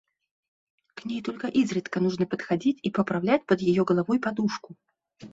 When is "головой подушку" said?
3.85-4.75